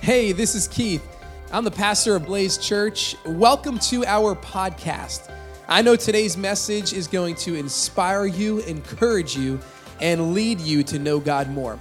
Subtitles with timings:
[0.00, 1.06] Hey, this is Keith.
[1.52, 3.16] I'm the pastor of Blaze Church.
[3.26, 5.30] Welcome to our podcast.
[5.66, 9.58] I know today's message is going to inspire you, encourage you,
[10.00, 11.78] and lead you to know God more.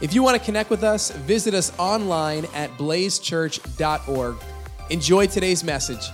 [0.00, 4.36] If you want to connect with us, visit us online at blazechurch.org.
[4.88, 6.08] Enjoy today's message.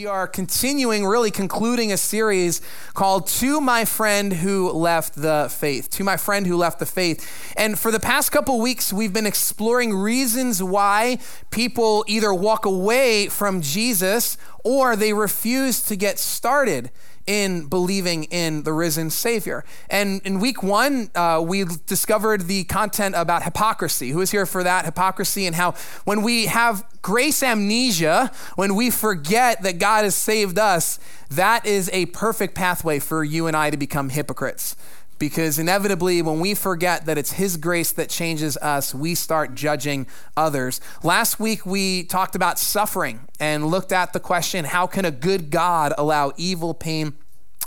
[0.00, 2.62] We are continuing, really concluding a series
[2.94, 5.90] called To My Friend Who Left the Faith.
[5.90, 7.52] To My Friend Who Left the Faith.
[7.54, 11.18] And for the past couple weeks, we've been exploring reasons why
[11.50, 16.90] people either walk away from Jesus or they refuse to get started
[17.30, 19.64] in believing in the risen Savior.
[19.88, 24.10] And in week one, uh, we discovered the content about hypocrisy.
[24.10, 24.84] Who is here for that?
[24.84, 25.74] Hypocrisy, and how
[26.04, 30.98] when we have grace amnesia, when we forget that God has saved us,
[31.30, 34.74] that is a perfect pathway for you and I to become hypocrites
[35.20, 40.08] because inevitably, when we forget that it's His grace that changes us, we start judging
[40.36, 40.80] others.
[41.04, 45.50] Last week, we talked about suffering and looked at the question how can a good
[45.50, 47.12] God allow evil, pain,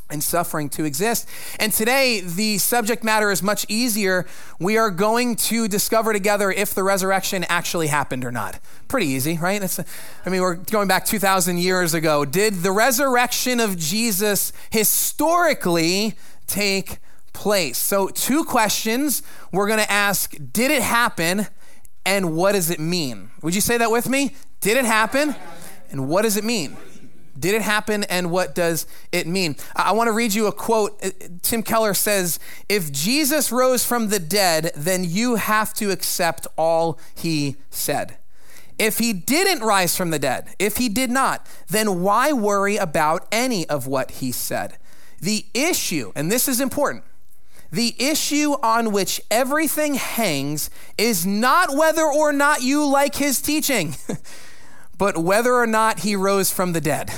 [0.09, 1.29] and suffering to exist.
[1.59, 4.25] And today, the subject matter is much easier.
[4.59, 8.59] We are going to discover together if the resurrection actually happened or not.
[8.88, 9.61] Pretty easy, right?
[10.25, 12.25] I mean, we're going back 2,000 years ago.
[12.25, 16.15] Did the resurrection of Jesus historically
[16.47, 16.97] take
[17.33, 17.77] place.
[17.77, 21.47] So, two questions we're going to ask Did it happen?
[22.05, 23.31] And what does it mean?
[23.41, 24.35] Would you say that with me?
[24.59, 25.35] Did it happen?
[25.89, 26.75] And what does it mean?
[27.37, 29.55] Did it happen and what does it mean?
[29.75, 30.99] I want to read you a quote.
[31.03, 31.09] Uh,
[31.41, 32.39] Tim Keller says,
[32.69, 38.17] If Jesus rose from the dead, then you have to accept all he said.
[38.77, 43.27] If he didn't rise from the dead, if he did not, then why worry about
[43.31, 44.77] any of what he said?
[45.19, 47.03] The issue, and this is important,
[47.73, 53.95] the issue on which everything hangs is not whether or not you like his teaching,
[55.00, 57.11] but whether or not he rose from the dead.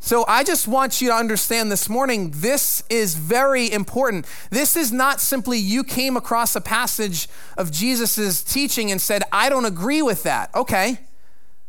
[0.00, 4.26] So I just want you to understand this morning this is very important.
[4.50, 7.26] This is not simply you came across a passage
[7.56, 10.54] of Jesus' teaching and said, I don't agree with that.
[10.54, 10.98] Okay,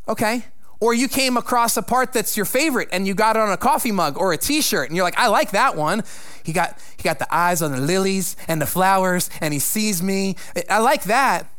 [0.06, 0.44] okay.
[0.81, 3.57] Or you came across a part that's your favorite and you got it on a
[3.57, 6.03] coffee mug or a t-shirt and you're like, I like that one.
[6.44, 10.01] He got he got the eyes on the lilies and the flowers and he sees
[10.01, 10.35] me.
[10.69, 11.51] I like that.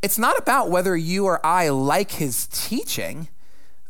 [0.00, 3.28] It's not about whether you or I like his teaching.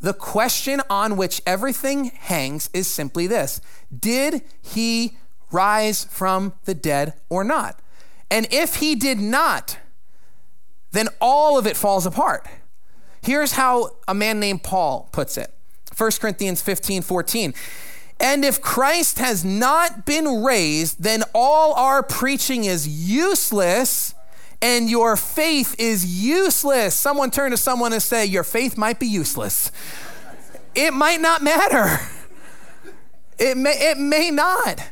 [0.00, 3.60] The question on which everything hangs is simply this
[3.97, 5.19] Did he
[5.50, 7.81] rise from the dead or not?
[8.31, 9.78] And if he did not,
[10.93, 12.47] then all of it falls apart.
[13.28, 15.53] Here's how a man named Paul puts it
[15.94, 17.53] 1 Corinthians 15 14.
[18.19, 24.15] And if Christ has not been raised, then all our preaching is useless
[24.62, 26.94] and your faith is useless.
[26.94, 29.71] Someone turn to someone and say, Your faith might be useless.
[30.75, 32.00] It might not matter.
[33.38, 34.91] It may, it may not.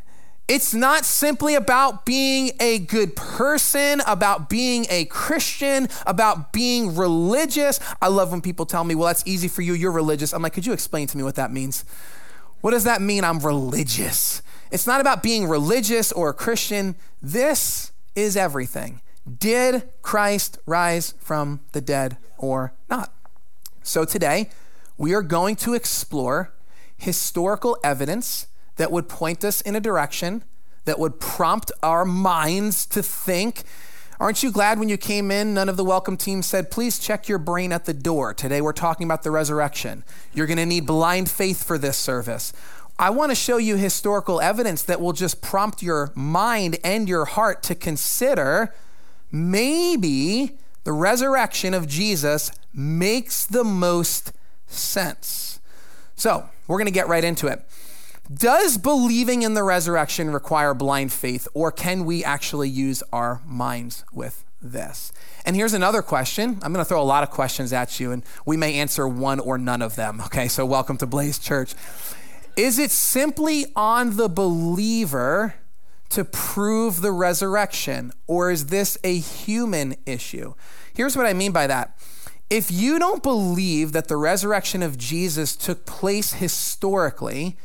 [0.49, 7.81] It's not simply about being a good person, about being a Christian, about being religious.
[8.01, 10.33] I love when people tell me, well, that's easy for you, you're religious.
[10.33, 11.85] I'm like, could you explain to me what that means?
[12.61, 13.25] What does that mean?
[13.25, 14.41] I'm religious.
[14.71, 16.95] It's not about being religious or a Christian.
[17.21, 19.01] This is everything.
[19.39, 23.13] Did Christ rise from the dead or not?
[23.83, 24.51] So today,
[24.97, 26.53] we are going to explore
[26.97, 28.47] historical evidence
[28.77, 30.45] that would point us in a direction
[30.85, 33.65] that would prompt our minds to think.
[34.19, 37.29] Aren't you glad when you came in, none of the welcome team said, please check
[37.29, 38.33] your brain at the door?
[38.33, 40.05] Today we're talking about the resurrection.
[40.33, 42.53] You're going to need blind faith for this service.
[42.99, 47.27] I want to show you historical evidence that will just prompt your mind and your
[47.27, 48.75] heart to consider
[49.31, 54.33] maybe the resurrection of Jesus makes the most
[54.67, 55.61] sense.
[56.15, 57.63] So, we're going to get right into it.
[58.33, 64.05] Does believing in the resurrection require blind faith, or can we actually use our minds
[64.13, 65.13] with this?
[65.45, 66.59] And here's another question.
[66.63, 69.39] I'm going to throw a lot of questions at you, and we may answer one
[69.39, 70.21] or none of them.
[70.23, 71.75] Okay, so welcome to Blaze Church.
[72.57, 75.55] Is it simply on the believer
[76.09, 80.55] to prove the resurrection, or is this a human issue?
[80.93, 81.97] Here's what I mean by that.
[82.51, 87.57] If you don't believe that the resurrection of Jesus took place historically,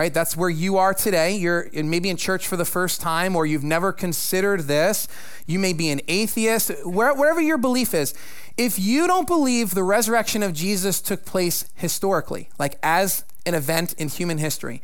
[0.00, 0.14] right?
[0.14, 1.36] That's where you are today.
[1.36, 5.06] You're maybe in church for the first time, or you've never considered this.
[5.46, 8.14] You may be an atheist, where, wherever your belief is.
[8.56, 13.92] If you don't believe the resurrection of Jesus took place historically, like as an event
[13.98, 14.80] in human history,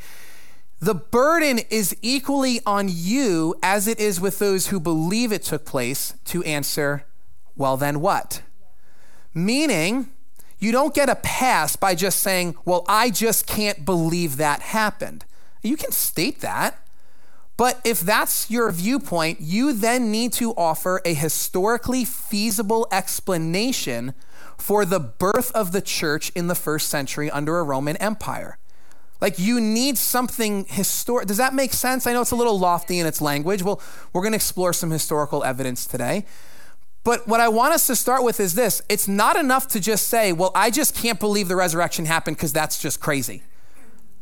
[0.80, 5.64] the burden is equally on you as it is with those who believe it took
[5.64, 7.06] place to answer
[7.56, 8.42] well, then what?
[9.32, 10.12] Meaning,
[10.58, 15.24] you don't get a pass by just saying, well, I just can't believe that happened.
[15.62, 16.78] You can state that.
[17.56, 24.12] But if that's your viewpoint, you then need to offer a historically feasible explanation
[24.58, 28.58] for the birth of the church in the first century under a Roman Empire.
[29.20, 31.26] Like you need something historic.
[31.26, 32.06] Does that make sense?
[32.06, 33.62] I know it's a little lofty in its language.
[33.62, 33.80] Well,
[34.12, 36.26] we're going to explore some historical evidence today.
[37.06, 40.08] But what I want us to start with is this it's not enough to just
[40.08, 43.44] say, well, I just can't believe the resurrection happened because that's just crazy.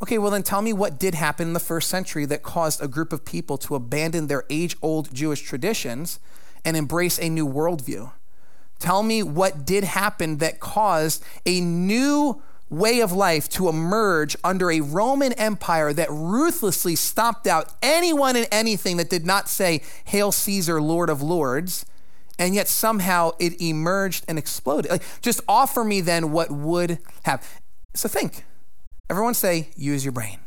[0.03, 2.87] Okay, well, then tell me what did happen in the first century that caused a
[2.87, 6.21] group of people to abandon their age old Jewish traditions
[6.63, 8.13] and embrace a new worldview.
[8.79, 14.71] Tell me what did happen that caused a new way of life to emerge under
[14.71, 20.33] a Roman Empire that ruthlessly stomped out anyone and anything that did not say, Hail
[20.33, 21.87] Caesar, Lord of Lords.
[22.39, 24.91] And yet somehow it emerged and exploded.
[24.91, 27.61] Like, just offer me then what would have.
[27.95, 28.45] So think.
[29.09, 30.39] Everyone say, use your brain.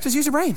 [0.00, 0.56] Just use your brain.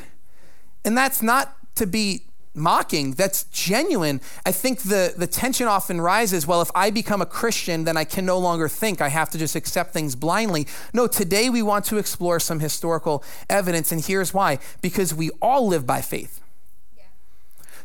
[0.83, 2.23] And that's not to be
[2.53, 4.19] mocking, that's genuine.
[4.45, 8.03] I think the, the tension often rises well, if I become a Christian, then I
[8.03, 9.01] can no longer think.
[9.01, 10.67] I have to just accept things blindly.
[10.93, 15.67] No, today we want to explore some historical evidence, and here's why because we all
[15.67, 16.40] live by faith.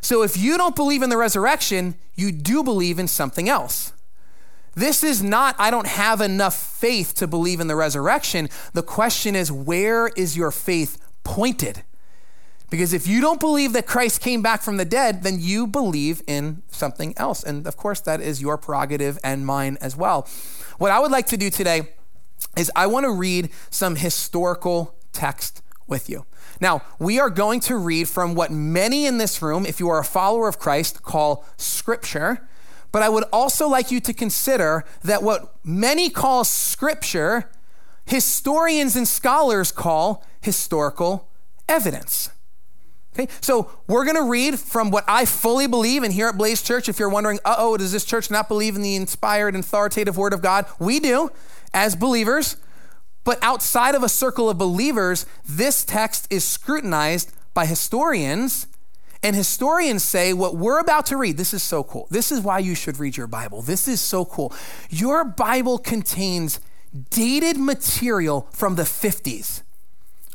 [0.01, 3.93] So if you don't believe in the resurrection, you do believe in something else.
[4.75, 8.47] This is not, I don't have enough faith to believe in the resurrection.
[8.73, 11.83] The question is, where is your faith pointed?
[12.69, 16.21] Because if you don't believe that Christ came back from the dead, then you believe
[16.27, 17.43] in something else.
[17.43, 20.27] And of course, that is your prerogative and mine as well.
[20.77, 21.93] What I would like to do today
[22.57, 26.25] is I want to read some historical text with you.
[26.59, 29.99] Now, we are going to read from what many in this room, if you are
[29.99, 32.47] a follower of Christ, call scripture.
[32.91, 37.51] But I would also like you to consider that what many call scripture,
[38.05, 41.27] historians and scholars call historical
[41.67, 42.31] evidence.
[43.13, 46.61] Okay, so we're going to read from what I fully believe, and here at Blaze
[46.61, 49.63] Church, if you're wondering, uh oh, does this church not believe in the inspired and
[49.63, 50.65] authoritative Word of God?
[50.79, 51.31] We do
[51.73, 52.57] as believers,
[53.27, 58.67] but outside of a circle of believers, this text is scrutinized by historians
[59.21, 62.07] and historians say what we're about to read, this is so cool.
[62.09, 63.61] This is why you should read your Bible.
[63.61, 64.53] This is so cool.
[64.89, 66.61] Your Bible contains
[67.09, 69.61] dated material from the 50s.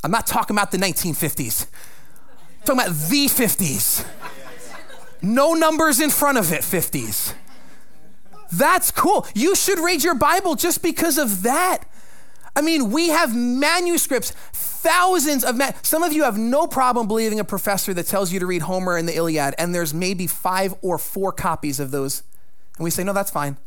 [0.03, 1.65] I'm not talking about the 1950s.
[1.65, 4.05] I'm talking about the 50s.
[5.23, 7.33] No numbers in front of it, 50s.
[8.51, 9.25] That's cool.
[9.33, 11.85] You should read your Bible just because of that.
[12.55, 15.73] I mean, we have manuscripts, thousands of man.
[15.81, 18.95] Some of you have no problem believing a professor that tells you to read Homer
[18.95, 22.23] and the Iliad, and there's maybe five or four copies of those.
[22.77, 23.57] And we say, no, that's fine.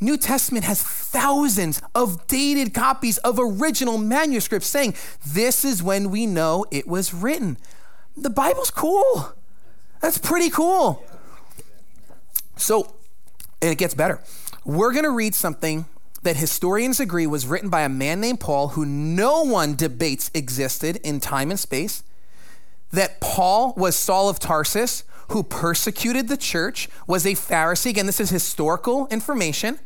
[0.00, 4.94] New Testament has thousands of dated copies of original manuscripts saying
[5.26, 7.58] this is when we know it was written.
[8.16, 9.32] The Bible's cool.
[10.00, 11.02] That's pretty cool.
[12.56, 12.94] So,
[13.60, 14.20] and it gets better.
[14.64, 15.86] We're going to read something
[16.28, 20.96] that historians agree was written by a man named Paul who no one debates existed
[21.02, 22.02] in time and space,
[22.90, 27.88] that Paul was Saul of Tarsus who persecuted the church, was a Pharisee.
[27.88, 29.78] Again, this is historical information.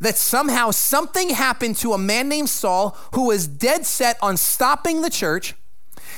[0.00, 5.00] That somehow something happened to a man named Saul who was dead set on stopping
[5.00, 5.54] the church.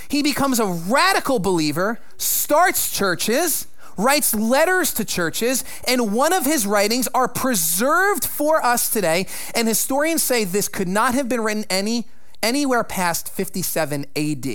[0.09, 6.67] He becomes a radical believer, starts churches, writes letters to churches, and one of his
[6.67, 9.27] writings are preserved for us today.
[9.55, 12.07] And historians say this could not have been written any,
[12.43, 14.47] anywhere past 57 AD,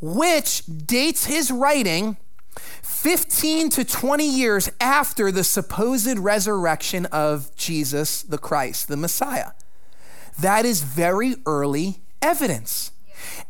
[0.00, 2.16] which dates his writing
[2.82, 9.52] 15 to 20 years after the supposed resurrection of Jesus the Christ, the Messiah.
[10.38, 12.92] That is very early evidence.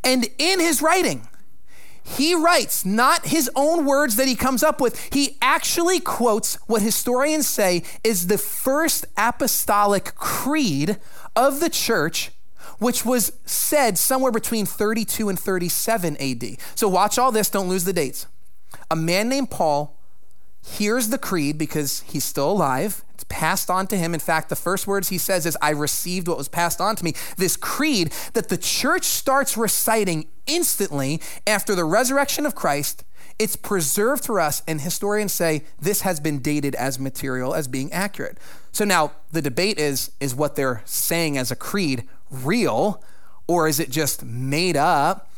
[0.03, 1.29] And in his writing,
[2.05, 5.13] he writes not his own words that he comes up with.
[5.13, 10.99] He actually quotes what historians say is the first apostolic creed
[11.37, 12.31] of the church,
[12.79, 16.57] which was said somewhere between 32 and 37 AD.
[16.75, 18.27] So watch all this, don't lose the dates.
[18.91, 19.97] A man named Paul
[20.63, 23.05] hears the creed because he's still alive.
[23.15, 24.15] It's passed on to him.
[24.15, 27.05] In fact, the first words he says is, I received what was passed on to
[27.05, 27.15] me.
[27.37, 33.05] This creed that the church starts reciting instantly after the resurrection of Christ.
[33.39, 37.91] It's preserved for us, and historians say this has been dated as material as being
[37.93, 38.37] accurate.
[38.71, 43.03] So now the debate is is what they're saying as a creed real,
[43.47, 45.31] or is it just made up?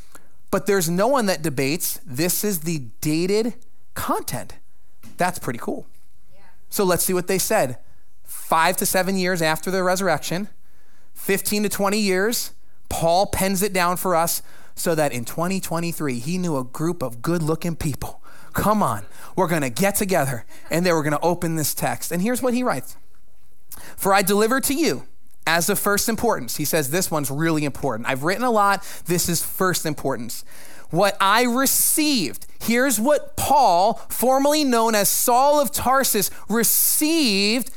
[0.50, 3.54] But there's no one that debates this is the dated
[3.94, 4.54] content.
[5.16, 5.86] That's pretty cool.
[6.68, 7.78] So let's see what they said.
[8.24, 10.48] Five to seven years after the resurrection,
[11.14, 12.52] 15 to 20 years,
[12.88, 14.42] Paul pens it down for us
[14.74, 18.22] so that in 2023, he knew a group of good looking people.
[18.52, 19.04] Come on,
[19.36, 22.12] we're going to get together and they were going to open this text.
[22.12, 22.96] And here's what he writes
[23.96, 25.04] For I deliver to you
[25.46, 26.56] as of first importance.
[26.56, 28.08] He says this one's really important.
[28.08, 30.44] I've written a lot, this is first importance.
[30.90, 32.46] What I received.
[32.60, 37.72] Here's what Paul, formerly known as Saul of Tarsus, received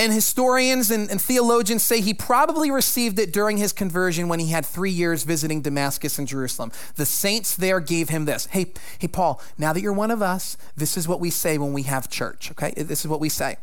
[0.00, 4.46] and historians and, and, theologians say he probably received it during his conversion when he
[4.48, 6.72] had three years visiting Damascus and Jerusalem.
[6.96, 10.56] The saints there gave him this Hey, hey, Paul, now that you're one of us,
[10.74, 12.72] this is what we say when we have church, okay?
[12.74, 13.58] This is what we say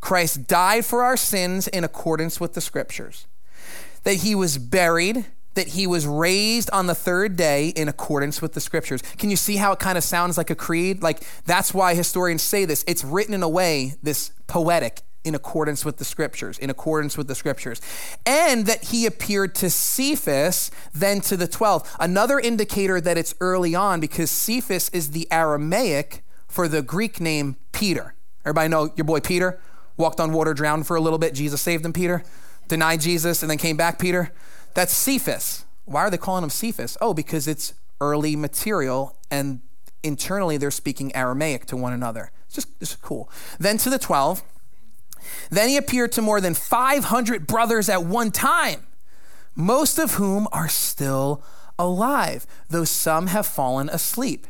[0.00, 3.28] Christ died for our sins in accordance with the scriptures,
[4.02, 8.52] that he was buried that he was raised on the third day in accordance with
[8.52, 9.02] the scriptures.
[9.18, 11.02] Can you see how it kind of sounds like a creed?
[11.02, 12.84] Like that's why historians say this.
[12.86, 17.28] It's written in a way, this poetic, in accordance with the scriptures, in accordance with
[17.28, 17.80] the scriptures.
[18.24, 21.96] And that he appeared to Cephas, then to the 12.
[22.00, 27.56] Another indicator that it's early on because Cephas is the Aramaic for the Greek name
[27.72, 28.14] Peter.
[28.44, 29.60] Everybody know your boy Peter?
[29.96, 31.34] Walked on water, drowned for a little bit.
[31.34, 32.24] Jesus saved him, Peter.
[32.68, 34.32] Denied Jesus and then came back, Peter.
[34.74, 35.64] That's Cephas.
[35.84, 36.96] Why are they calling him Cephas?
[37.00, 39.60] Oh, because it's early material and
[40.02, 42.30] internally they're speaking Aramaic to one another.
[42.46, 43.30] It's just, just cool.
[43.58, 44.42] Then to the 12.
[45.50, 48.86] Then he appeared to more than 500 brothers at one time,
[49.54, 51.42] most of whom are still
[51.78, 54.46] alive, though some have fallen asleep.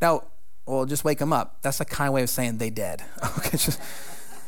[0.00, 0.24] Now,
[0.66, 1.58] well, just wake them up.
[1.62, 3.02] That's a kind way of saying they dead.
[3.38, 3.80] Okay, just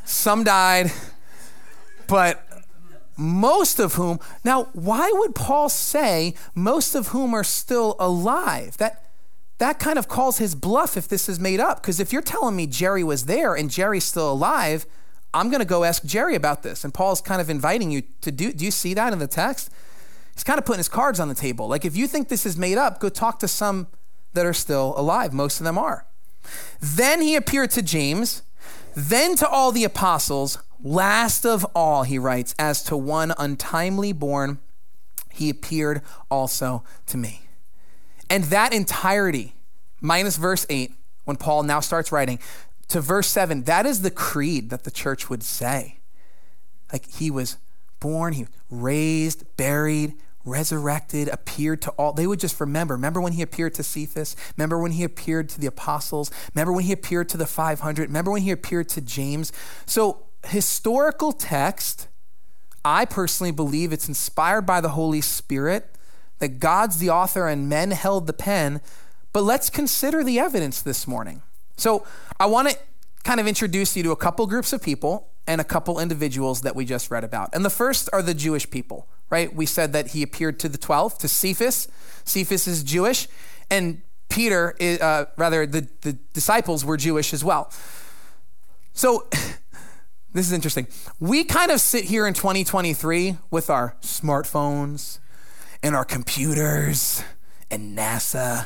[0.05, 0.91] some died,
[2.07, 2.45] but
[3.17, 4.19] most of whom.
[4.45, 8.77] Now, why would Paul say most of whom are still alive?
[8.79, 9.03] That
[9.59, 11.81] that kind of calls his bluff if this is made up.
[11.81, 14.87] Because if you're telling me Jerry was there and Jerry's still alive,
[15.35, 16.85] I'm going to go ask Jerry about this.
[16.85, 18.53] And Paul's kind of inviting you to do.
[18.53, 19.71] Do you see that in the text?
[20.35, 21.69] He's kind of putting his cards on the table.
[21.69, 23.87] Like if you think this is made up, go talk to some
[24.35, 25.33] that are still alive.
[25.33, 26.07] Most of them are.
[26.81, 28.43] Then he appeared to James,
[28.95, 30.59] then to all the apostles.
[30.83, 34.59] Last of all, he writes, as to one untimely born,
[35.31, 37.43] he appeared also to me.
[38.29, 39.55] And that entirety,
[40.01, 40.93] minus verse 8,
[41.25, 42.39] when Paul now starts writing,
[42.93, 45.99] to verse 7, that is the creed that the church would say.
[46.93, 47.57] Like he was
[48.01, 52.13] born, he was raised, buried, resurrected, appeared to all.
[52.13, 52.95] They would just remember.
[52.95, 54.37] Remember when he appeared to Cephas?
[54.57, 56.31] Remember when he appeared to the apostles?
[56.55, 58.09] Remember when he appeared to the 500?
[58.09, 59.53] Remember when he appeared to James?
[59.87, 62.09] So historical text,
[62.85, 65.97] I personally believe it's inspired by the Holy Spirit,
[66.41, 68.81] that God's the author and men held the pen.
[69.33, 71.43] But let's consider the evidence this morning.
[71.83, 72.07] So
[72.39, 72.79] I want to
[73.25, 76.77] kind of introduce you to a couple groups of people and a couple individuals that
[76.77, 77.51] we just read about.
[77.53, 79.53] And the first are the Jewish people, right?
[79.53, 81.89] We said that he appeared to the 12, to Cephas.
[82.25, 83.27] Cephas is Jewish,
[83.69, 87.73] and Peter, is, uh, rather, the, the disciples were Jewish as well.
[88.93, 89.27] So
[90.35, 90.87] This is interesting.
[91.21, 95.19] We kind of sit here in 2023 with our smartphones
[95.83, 97.23] and our computers
[97.71, 98.65] and NASA,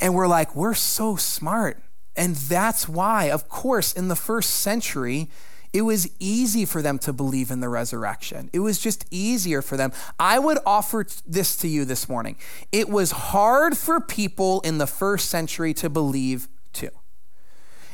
[0.00, 1.82] and we're like, we're so smart.
[2.20, 5.30] And that's why, of course, in the first century,
[5.72, 8.50] it was easy for them to believe in the resurrection.
[8.52, 9.90] It was just easier for them.
[10.18, 12.36] I would offer this to you this morning.
[12.72, 16.46] It was hard for people in the first century to believe.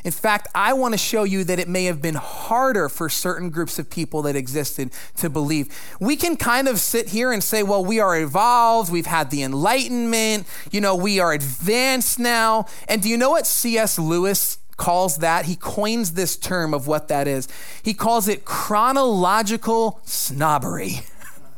[0.07, 3.49] In fact, I want to show you that it may have been harder for certain
[3.49, 5.67] groups of people that existed to believe.
[5.99, 9.43] We can kind of sit here and say, well, we are evolved, we've had the
[9.43, 12.67] Enlightenment, you know, we are advanced now.
[12.87, 13.99] And do you know what C.S.
[13.99, 15.43] Lewis calls that?
[15.43, 17.49] He coins this term of what that is.
[17.83, 21.01] He calls it chronological snobbery.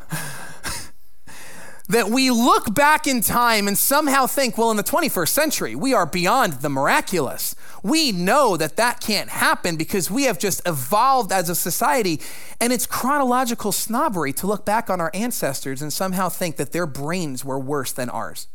[1.87, 5.93] that we look back in time and somehow think, well, in the 21st century, we
[5.93, 7.55] are beyond the miraculous.
[7.83, 12.19] We know that that can't happen because we have just evolved as a society.
[12.59, 16.85] And it's chronological snobbery to look back on our ancestors and somehow think that their
[16.85, 18.47] brains were worse than ours.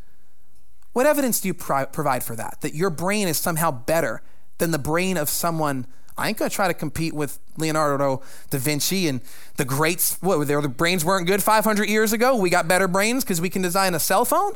[0.93, 2.59] What evidence do you pro- provide for that?
[2.61, 4.23] That your brain is somehow better
[4.59, 5.87] than the brain of someone.
[6.17, 9.21] I ain't gonna try to compete with Leonardo da Vinci and
[9.57, 10.19] the greats.
[10.21, 12.37] What, their brains weren't good 500 years ago?
[12.37, 14.55] We got better brains because we can design a cell phone?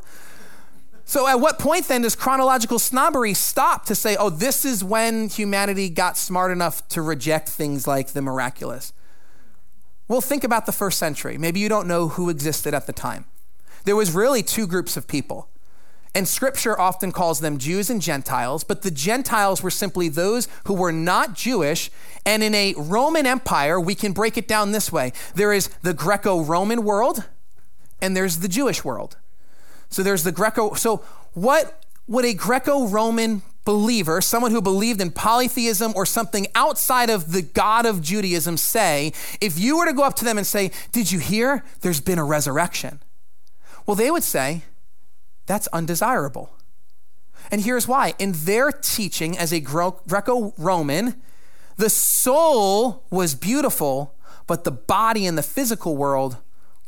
[1.08, 5.30] So, at what point then does chronological snobbery stop to say, oh, this is when
[5.30, 8.92] humanity got smart enough to reject things like the miraculous?
[10.06, 11.38] Well, think about the first century.
[11.38, 13.24] Maybe you don't know who existed at the time.
[13.86, 15.48] There was really two groups of people.
[16.14, 20.74] And scripture often calls them Jews and Gentiles, but the Gentiles were simply those who
[20.74, 21.90] were not Jewish.
[22.26, 25.94] And in a Roman Empire, we can break it down this way there is the
[25.94, 27.24] Greco Roman world,
[28.02, 29.16] and there's the Jewish world.
[29.88, 30.75] So there's the Greco.
[30.75, 30.99] So,
[31.35, 37.33] what would a Greco Roman believer, someone who believed in polytheism or something outside of
[37.33, 40.71] the God of Judaism, say if you were to go up to them and say,
[40.92, 43.00] Did you hear there's been a resurrection?
[43.87, 44.62] Well, they would say,
[45.47, 46.50] That's undesirable.
[47.50, 48.14] And here's why.
[48.18, 51.21] In their teaching as a Greco Roman,
[51.76, 54.14] the soul was beautiful,
[54.47, 56.38] but the body in the physical world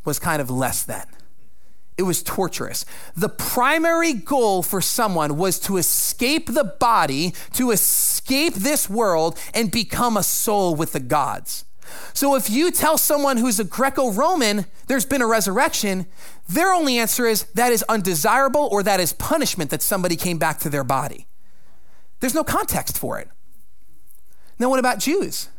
[0.04, 1.06] was kind of less than.
[2.00, 2.86] It was torturous.
[3.14, 9.70] The primary goal for someone was to escape the body, to escape this world, and
[9.70, 11.66] become a soul with the gods.
[12.14, 16.06] So if you tell someone who's a Greco Roman there's been a resurrection,
[16.48, 20.58] their only answer is that is undesirable or that is punishment that somebody came back
[20.60, 21.26] to their body.
[22.20, 23.28] There's no context for it.
[24.58, 25.50] Now, what about Jews?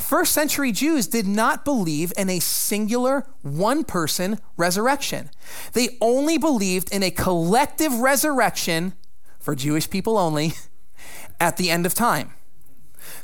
[0.00, 5.30] First century Jews did not believe in a singular one person resurrection.
[5.72, 8.94] They only believed in a collective resurrection
[9.38, 10.54] for Jewish people only
[11.40, 12.32] at the end of time.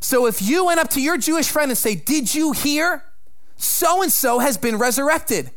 [0.00, 3.02] So if you went up to your Jewish friend and say, Did you hear?
[3.56, 5.50] So and so has been resurrected.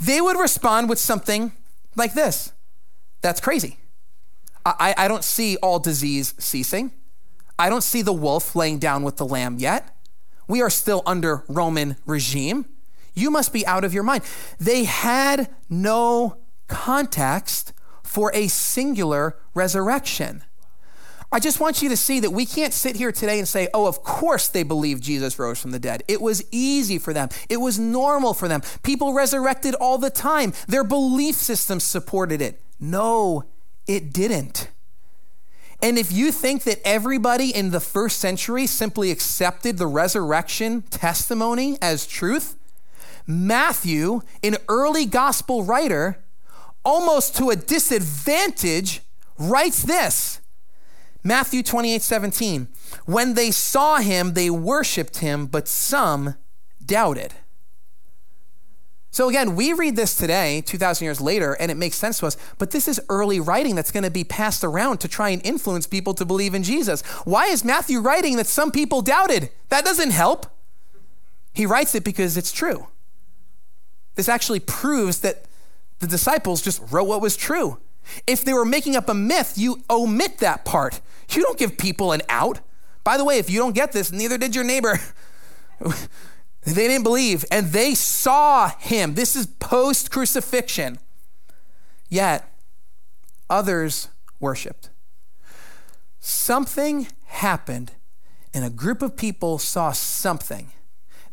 [0.00, 1.52] They would respond with something
[1.96, 2.52] like this
[3.20, 3.78] That's crazy.
[4.64, 6.92] I, I don't see all disease ceasing.
[7.58, 9.96] I don't see the wolf laying down with the lamb yet.
[10.48, 12.66] We are still under Roman regime.
[13.14, 14.24] You must be out of your mind.
[14.58, 17.72] They had no context
[18.02, 20.42] for a singular resurrection.
[21.34, 23.86] I just want you to see that we can't sit here today and say, oh,
[23.86, 26.02] of course they believed Jesus rose from the dead.
[26.06, 28.60] It was easy for them, it was normal for them.
[28.82, 32.60] People resurrected all the time, their belief system supported it.
[32.78, 33.44] No,
[33.86, 34.68] it didn't.
[35.82, 41.76] And if you think that everybody in the first century simply accepted the resurrection testimony
[41.82, 42.56] as truth,
[43.26, 46.22] Matthew, an early gospel writer,
[46.84, 49.00] almost to a disadvantage,
[49.38, 50.40] writes this
[51.24, 52.68] Matthew 28 17.
[53.04, 56.36] When they saw him, they worshiped him, but some
[56.84, 57.34] doubted.
[59.12, 62.38] So again, we read this today, 2,000 years later, and it makes sense to us,
[62.56, 65.86] but this is early writing that's going to be passed around to try and influence
[65.86, 67.02] people to believe in Jesus.
[67.26, 69.50] Why is Matthew writing that some people doubted?
[69.68, 70.46] That doesn't help.
[71.52, 72.86] He writes it because it's true.
[74.14, 75.44] This actually proves that
[75.98, 77.78] the disciples just wrote what was true.
[78.26, 81.02] If they were making up a myth, you omit that part.
[81.28, 82.60] You don't give people an out.
[83.04, 84.98] By the way, if you don't get this, neither did your neighbor.
[86.64, 89.14] They didn't believe, and they saw him.
[89.14, 90.98] This is post crucifixion.
[92.08, 92.48] Yet,
[93.50, 94.90] others worshiped.
[96.20, 97.92] Something happened,
[98.54, 100.70] and a group of people saw something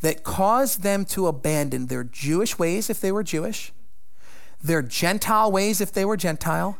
[0.01, 3.71] that caused them to abandon their Jewish ways if they were Jewish,
[4.63, 6.77] their Gentile ways if they were Gentile,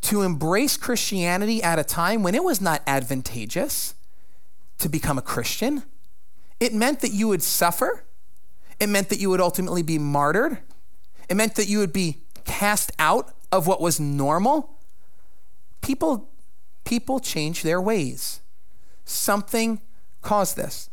[0.00, 3.94] to embrace Christianity at a time when it was not advantageous
[4.78, 5.84] to become a Christian
[6.62, 8.04] it meant that you would suffer.
[8.78, 10.58] It meant that you would ultimately be martyred.
[11.28, 14.78] It meant that you would be cast out of what was normal.
[15.80, 16.30] People,
[16.84, 18.42] people change their ways.
[19.04, 19.80] Something
[20.20, 20.88] caused this.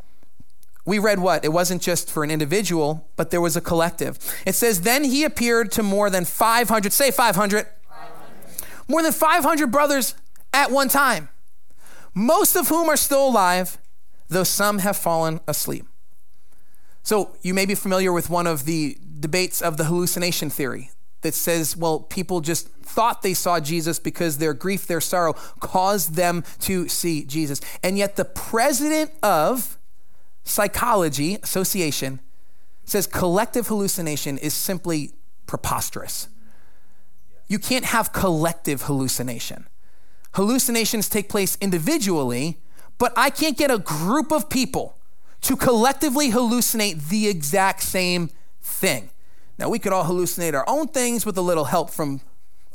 [0.87, 1.45] We read what?
[1.45, 4.17] It wasn't just for an individual, but there was a collective.
[4.47, 8.65] It says, Then he appeared to more than 500, say 500, 500.
[8.87, 10.15] more than 500 brothers
[10.51, 11.29] at one time,
[12.15, 13.77] most of whom are still alive
[14.29, 15.85] though some have fallen asleep.
[17.03, 21.33] So, you may be familiar with one of the debates of the hallucination theory that
[21.33, 26.43] says, well, people just thought they saw Jesus because their grief, their sorrow caused them
[26.59, 27.61] to see Jesus.
[27.83, 29.77] And yet, the president of
[30.43, 32.19] Psychology Association
[32.85, 35.11] says collective hallucination is simply
[35.45, 36.27] preposterous.
[37.47, 39.67] You can't have collective hallucination.
[40.33, 42.59] Hallucinations take place individually,
[42.99, 44.95] but I can't get a group of people
[45.41, 48.29] to collectively hallucinate the exact same
[48.61, 49.09] thing.
[49.57, 52.21] Now, we could all hallucinate our own things with a little help from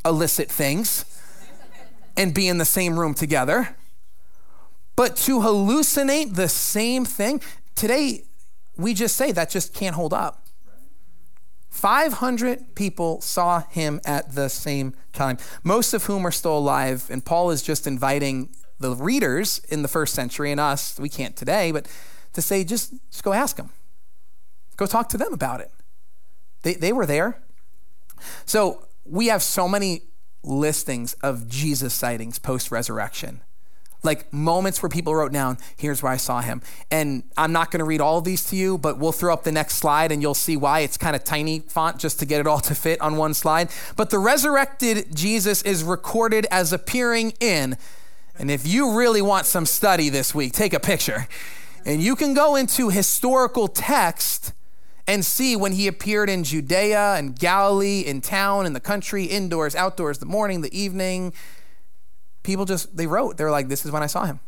[0.05, 1.05] illicit things
[2.17, 3.77] and be in the same room together.
[4.97, 7.41] But to hallucinate the same thing,
[7.75, 8.25] today
[8.77, 10.47] we just say that just can't hold up.
[11.71, 17.09] 500 people saw him at the same time, most of whom are still alive.
[17.11, 21.37] And Paul is just inviting the readers in the first century and us, we can't
[21.37, 21.87] today, but
[22.33, 23.71] to say, just, just go ask them.
[24.77, 25.71] Go talk to them about it.
[26.63, 27.41] They, they were there.
[28.45, 30.03] So we have so many
[30.43, 33.41] listings of Jesus sightings post resurrection.
[34.03, 36.61] Like moments where people wrote down, here's where I saw him.
[36.91, 39.45] And I'm not going to read all of these to you, but we'll throw up
[39.45, 40.81] the next slide and you'll see why.
[40.81, 43.71] It's kind of tiny font just to get it all to fit on one slide.
[43.97, 47.79] But the resurrected Jesus is recorded as appearing in,
[48.39, 51.29] and if you really want some study this week, take a picture.
[51.87, 54.53] And you can go into historical text
[55.07, 59.75] and see when he appeared in Judea and Galilee, in town, in the country, indoors,
[59.75, 61.33] outdoors, the morning, the evening.
[62.43, 64.41] People just, they wrote, they're like, this is when I saw him.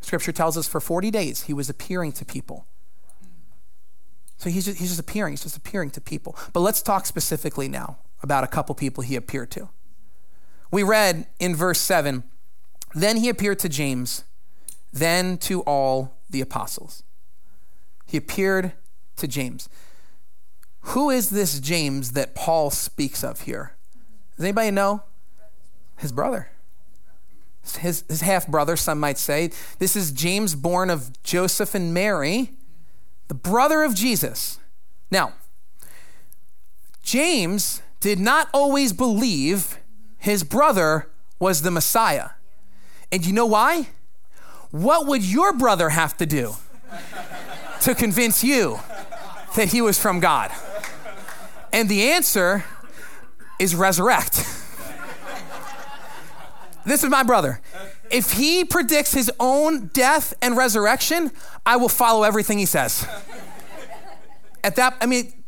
[0.00, 2.66] Scripture tells us for 40 days he was appearing to people.
[4.38, 6.36] So he's just, he's just appearing, he's just appearing to people.
[6.52, 9.68] But let's talk specifically now about a couple people he appeared to.
[10.70, 12.24] We read in verse 7
[12.94, 14.24] Then he appeared to James,
[14.92, 17.02] then to all the apostles.
[18.06, 18.72] He appeared
[19.16, 19.68] to James.
[20.80, 23.74] Who is this James that Paul speaks of here?
[24.36, 25.02] Does anybody know?
[25.98, 26.50] His brother.
[27.78, 29.50] His, his half brother, some might say.
[29.78, 32.50] This is James, born of Joseph and Mary,
[33.28, 34.58] the brother of Jesus.
[35.10, 35.34] Now,
[37.02, 39.78] James did not always believe
[40.18, 42.30] his brother was the Messiah.
[43.12, 43.88] And you know why?
[44.70, 46.54] What would your brother have to do
[47.82, 48.80] to convince you
[49.54, 50.50] that he was from God?
[51.72, 52.64] And the answer
[53.58, 54.36] is resurrect.
[56.86, 57.60] this is my brother.
[58.10, 61.32] If he predicts his own death and resurrection,
[61.66, 63.06] I will follow everything he says.
[64.64, 65.41] At that, I mean,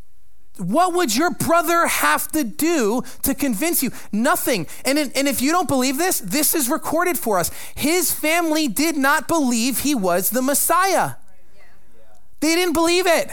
[0.56, 3.90] what would your brother have to do to convince you?
[4.12, 4.66] Nothing.
[4.84, 7.50] And, and if you don't believe this, this is recorded for us.
[7.74, 11.14] His family did not believe he was the Messiah,
[12.40, 13.30] they didn't believe it.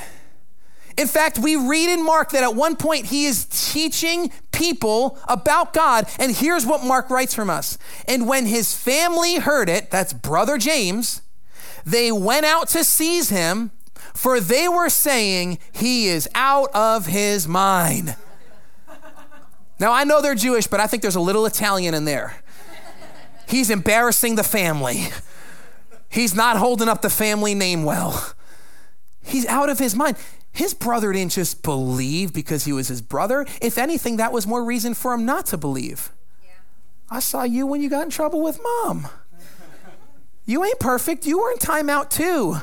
[0.98, 5.74] In fact, we read in Mark that at one point he is teaching people about
[5.74, 6.06] God.
[6.20, 7.78] And here's what Mark writes from us.
[8.08, 11.22] And when his family heard it, that's brother James,
[11.86, 13.72] they went out to seize him
[14.14, 18.16] for they were saying he is out of his mind.
[19.80, 22.36] Now, I know they're Jewish, but I think there's a little Italian in there.
[23.48, 25.08] He's embarrassing the family.
[26.08, 28.34] He's not holding up the family name well.
[29.24, 30.18] He's out of his mind.
[30.52, 33.46] His brother didn't just believe because he was his brother.
[33.62, 36.12] If anything, that was more reason for him not to believe.
[36.44, 36.52] Yeah.
[37.10, 39.08] I saw you when you got in trouble with mom.
[40.46, 41.26] You ain't perfect.
[41.26, 42.58] You were in timeout too.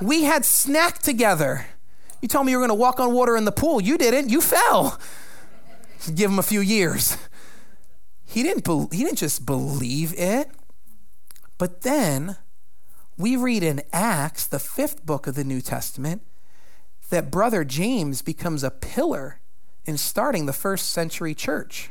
[0.00, 1.66] We had snack together.
[2.20, 3.80] You told me you were going to walk on water in the pool.
[3.80, 4.30] You didn't.
[4.30, 4.98] You fell.
[6.14, 7.16] Give him a few years.
[8.24, 10.50] He didn't, be- he didn't just believe it.
[11.58, 12.36] But then
[13.16, 16.22] we read in Acts, the fifth book of the New Testament,
[17.08, 19.40] that brother James becomes a pillar
[19.86, 21.90] in starting the first century church.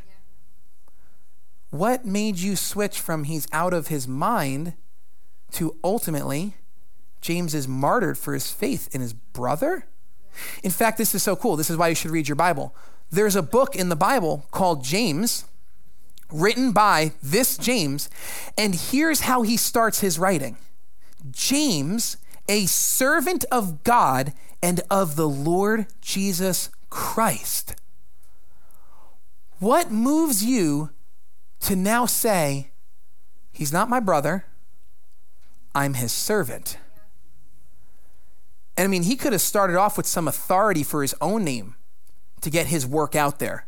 [1.71, 4.73] What made you switch from he's out of his mind
[5.53, 6.55] to ultimately
[7.21, 9.87] James is martyred for his faith in his brother?
[10.63, 11.55] In fact, this is so cool.
[11.55, 12.75] This is why you should read your Bible.
[13.11, 15.45] There's a book in the Bible called James,
[16.31, 18.09] written by this James,
[18.57, 20.57] and here's how he starts his writing
[21.31, 27.75] James, a servant of God and of the Lord Jesus Christ.
[29.59, 30.89] What moves you
[31.61, 32.71] to now say,
[33.51, 34.45] He's not my brother,
[35.73, 36.77] I'm his servant?
[38.77, 41.75] And I mean, he could have started off with some authority for his own name
[42.41, 43.65] to get his work out there,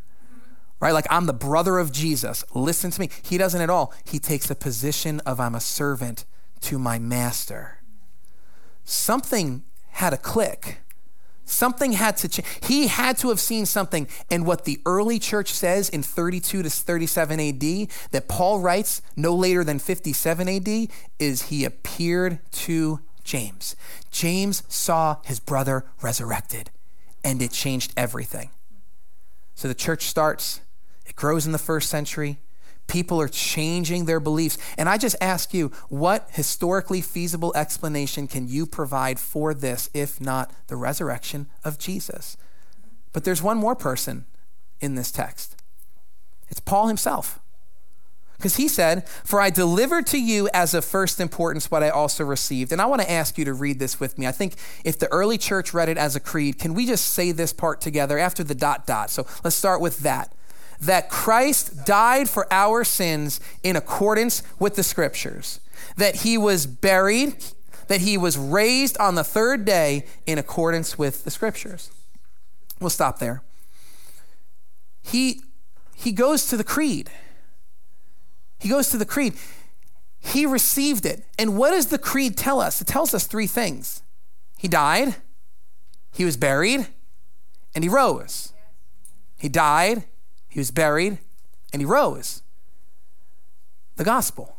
[0.80, 0.92] right?
[0.92, 2.44] Like, I'm the brother of Jesus.
[2.54, 3.10] Listen to me.
[3.22, 3.92] He doesn't at all.
[4.04, 6.24] He takes a position of, I'm a servant
[6.62, 7.78] to my master.
[8.84, 10.78] Something had a click.
[11.44, 12.46] Something had to change.
[12.62, 14.06] He had to have seen something.
[14.30, 19.34] And what the early church says in 32 to 37 AD, that Paul writes no
[19.34, 23.76] later than 57 AD, is he appeared to James.
[24.10, 26.70] James saw his brother resurrected,
[27.22, 28.48] and it changed everything.
[29.54, 30.62] So the church starts,
[31.04, 32.38] it grows in the first century.
[32.86, 34.56] People are changing their beliefs.
[34.78, 40.22] And I just ask you, what historically feasible explanation can you provide for this, if
[40.22, 42.38] not the resurrection of Jesus?
[43.12, 44.24] But there's one more person
[44.80, 45.54] in this text
[46.48, 47.40] it's Paul himself.
[48.38, 52.24] Because he said, For I delivered to you as of first importance what I also
[52.24, 52.70] received.
[52.70, 54.28] And I want to ask you to read this with me.
[54.28, 57.32] I think if the early church read it as a creed, can we just say
[57.32, 59.10] this part together after the dot dot?
[59.10, 60.32] So let's start with that.
[60.80, 65.58] That Christ died for our sins in accordance with the scriptures,
[65.96, 67.44] that he was buried,
[67.88, 71.90] that he was raised on the third day in accordance with the scriptures.
[72.78, 73.42] We'll stop there.
[75.02, 75.42] He
[75.96, 77.10] he goes to the creed.
[78.58, 79.34] He goes to the creed.
[80.20, 81.24] He received it.
[81.38, 82.80] And what does the creed tell us?
[82.80, 84.02] It tells us three things
[84.56, 85.16] He died,
[86.12, 86.88] He was buried,
[87.74, 88.52] and He rose.
[89.36, 90.04] He died,
[90.48, 91.18] He was buried,
[91.72, 92.42] and He rose.
[93.96, 94.56] The gospel.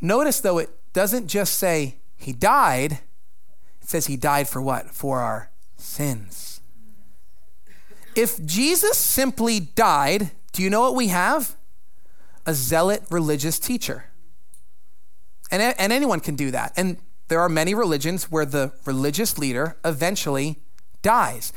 [0.00, 2.92] Notice, though, it doesn't just say He died,
[3.80, 4.90] it says He died for what?
[4.90, 6.60] For our sins.
[8.16, 11.54] If Jesus simply died, do you know what we have?
[12.50, 14.06] A zealot religious teacher.
[15.52, 16.72] And, and anyone can do that.
[16.76, 16.96] And
[17.28, 20.58] there are many religions where the religious leader eventually
[21.00, 21.52] dies.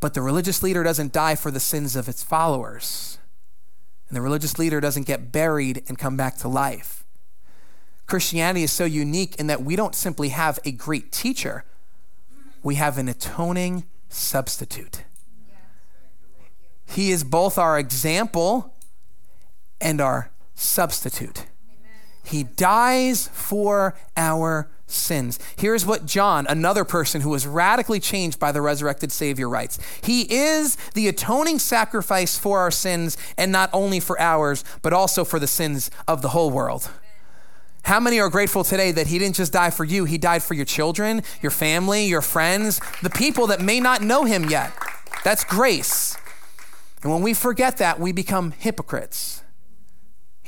[0.00, 3.18] But the religious leader doesn't die for the sins of its followers.
[4.08, 7.04] And the religious leader doesn't get buried and come back to life.
[8.06, 11.66] Christianity is so unique in that we don't simply have a great teacher,
[12.62, 15.04] we have an atoning substitute.
[16.86, 18.71] He is both our example
[19.82, 21.46] and our substitute.
[22.24, 25.38] He dies for our sins.
[25.56, 30.22] Here's what John, another person who was radically changed by the resurrected Savior, writes He
[30.32, 35.38] is the atoning sacrifice for our sins, and not only for ours, but also for
[35.38, 36.90] the sins of the whole world.
[37.84, 40.54] How many are grateful today that He didn't just die for you, He died for
[40.54, 44.72] your children, your family, your friends, the people that may not know Him yet?
[45.24, 46.16] That's grace.
[47.02, 49.41] And when we forget that, we become hypocrites.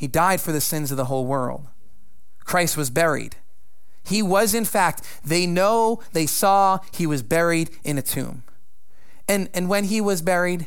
[0.04, 1.66] He died for the sins of the whole world.
[2.40, 3.36] Christ was buried.
[4.04, 8.42] He was, in fact, they know, they saw, he was buried in a tomb.
[9.26, 10.66] And, and when he was buried,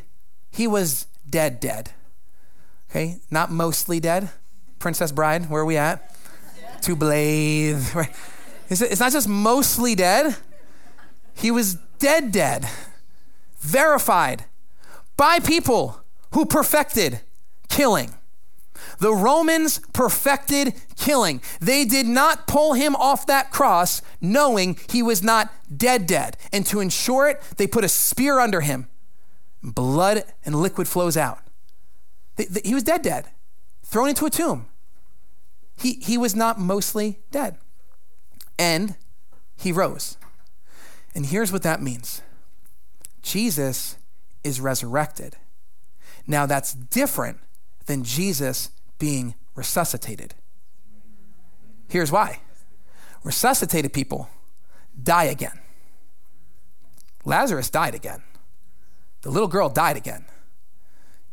[0.49, 1.91] he was dead, dead.
[2.89, 4.31] Okay, not mostly dead.
[4.79, 6.15] Princess Bride, where are we at?
[6.81, 7.93] to Blaze.
[7.95, 8.09] Right?
[8.71, 10.35] It's not just mostly dead,
[11.35, 12.67] he was dead, dead.
[13.59, 14.45] Verified
[15.15, 16.01] by people
[16.33, 17.21] who perfected
[17.69, 18.15] killing.
[18.99, 21.41] The Romans perfected killing.
[21.59, 26.37] They did not pull him off that cross knowing he was not dead, dead.
[26.51, 28.87] And to ensure it, they put a spear under him.
[29.61, 31.39] Blood and liquid flows out.
[32.63, 33.29] He was dead, dead,
[33.83, 34.67] thrown into a tomb.
[35.75, 37.57] He, he was not mostly dead.
[38.57, 38.95] And
[39.55, 40.17] he rose.
[41.13, 42.21] And here's what that means
[43.21, 43.97] Jesus
[44.43, 45.35] is resurrected.
[46.25, 47.39] Now, that's different
[47.85, 50.35] than Jesus being resuscitated.
[51.89, 52.41] Here's why
[53.23, 54.29] resuscitated people
[55.01, 55.59] die again.
[57.25, 58.23] Lazarus died again.
[59.21, 60.25] The little girl died again.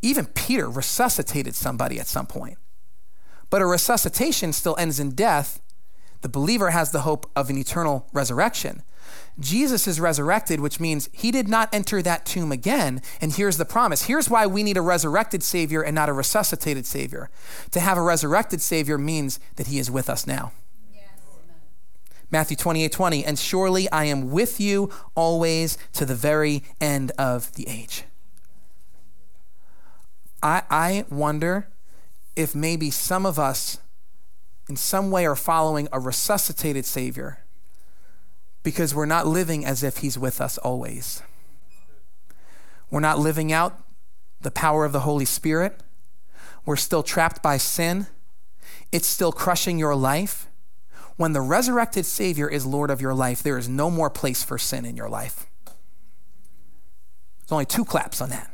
[0.02, 2.58] Even Peter resuscitated somebody at some point.
[3.48, 5.60] But a resuscitation still ends in death.
[6.22, 8.82] The believer has the hope of an eternal resurrection.
[9.38, 13.02] Jesus is resurrected, which means he did not enter that tomb again.
[13.20, 14.02] And here's the promise.
[14.02, 17.30] Here's why we need a resurrected Savior and not a resuscitated Savior.
[17.72, 20.52] To have a resurrected Savior means that he is with us now.
[20.92, 21.08] Yes.
[22.30, 27.52] Matthew 28 20, and surely I am with you always to the very end of
[27.54, 28.04] the age.
[30.42, 31.68] I, I wonder
[32.36, 33.78] if maybe some of us,
[34.68, 37.43] in some way, are following a resuscitated Savior
[38.64, 41.22] because we're not living as if He's with us always.
[42.90, 43.80] We're not living out
[44.40, 45.80] the power of the Holy Spirit.
[46.66, 48.08] We're still trapped by sin.
[48.90, 50.48] It's still crushing your life.
[51.16, 54.58] When the resurrected Savior is Lord of your life, there is no more place for
[54.58, 55.46] sin in your life.
[57.40, 58.50] There's only two claps on that.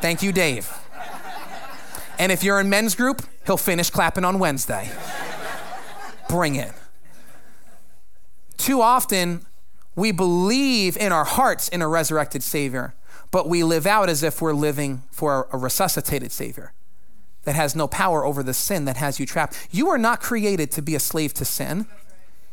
[0.00, 0.72] Thank you, Dave.
[2.18, 4.90] And if you're in men's group, he'll finish clapping on Wednesday.
[6.28, 6.72] Bring it.
[8.62, 9.44] Too often,
[9.96, 12.94] we believe in our hearts in a resurrected Savior,
[13.32, 16.72] but we live out as if we're living for a resuscitated Savior
[17.42, 19.66] that has no power over the sin that has you trapped.
[19.72, 21.86] You are not created to be a slave to sin.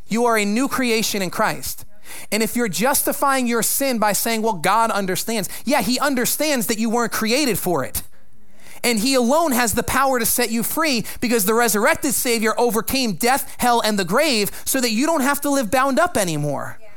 [0.08, 1.84] You are a new creation in Christ.
[2.32, 6.78] And if you're justifying your sin by saying, well, God understands, yeah, He understands that
[6.80, 8.02] you weren't created for it.
[8.82, 13.12] And he alone has the power to set you free because the resurrected Savior overcame
[13.12, 16.78] death, hell, and the grave so that you don't have to live bound up anymore.
[16.80, 16.88] Yeah.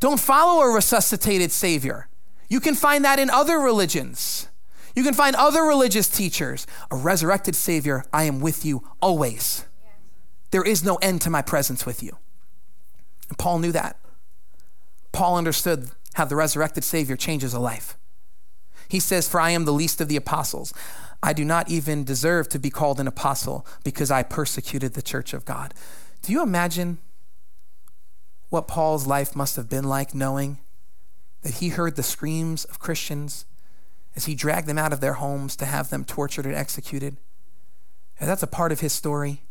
[0.00, 2.08] Don't follow a resuscitated Savior.
[2.48, 4.48] You can find that in other religions.
[4.94, 6.66] You can find other religious teachers.
[6.90, 9.64] A resurrected Savior, I am with you always.
[9.84, 9.90] Yeah.
[10.50, 12.16] There is no end to my presence with you.
[13.28, 13.98] And Paul knew that.
[15.12, 17.96] Paul understood how the resurrected Savior changes a life.
[18.88, 20.72] He says, For I am the least of the apostles.
[21.22, 25.32] I do not even deserve to be called an apostle because I persecuted the church
[25.32, 25.74] of God.
[26.22, 26.98] Do you imagine
[28.48, 30.58] what Paul's life must have been like knowing
[31.42, 33.44] that he heard the screams of Christians
[34.16, 37.16] as he dragged them out of their homes to have them tortured and executed.
[38.18, 39.42] And that's a part of his story.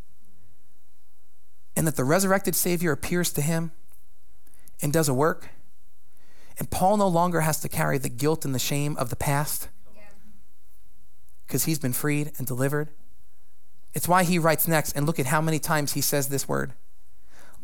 [1.74, 3.72] And that the resurrected Savior appears to him
[4.82, 5.48] and does a work.
[6.58, 9.68] And Paul no longer has to carry the guilt and the shame of the past
[11.46, 12.90] because he's been freed and delivered.
[13.94, 16.74] It's why he writes next, and look at how many times he says this word.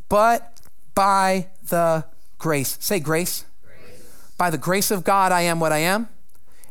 [0.08, 0.60] But
[0.94, 2.06] by the
[2.38, 2.78] grace.
[2.80, 3.44] Say grace.
[3.62, 4.32] grace.
[4.38, 6.08] By the grace of God, I am what I am.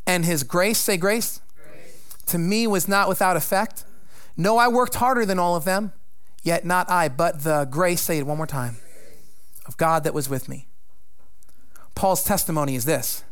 [0.07, 3.85] And his grace, say grace, grace, to me was not without effect.
[4.35, 5.93] No, I worked harder than all of them,
[6.41, 8.77] yet not I, but the grace, say it one more time,
[9.65, 10.67] of God that was with me.
[11.95, 13.23] Paul's testimony is this